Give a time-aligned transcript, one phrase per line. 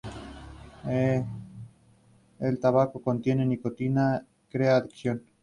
[2.39, 5.21] El tabaco contiene nicotina que crea adicción.